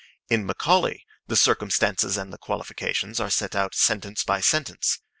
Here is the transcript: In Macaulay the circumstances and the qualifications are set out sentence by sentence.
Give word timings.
In 0.31 0.47
Macaulay 0.47 1.05
the 1.27 1.35
circumstances 1.35 2.17
and 2.17 2.33
the 2.33 2.39
qualifications 2.39 3.19
are 3.19 3.29
set 3.29 3.55
out 3.55 3.75
sentence 3.75 4.23
by 4.23 4.41
sentence. 4.41 4.97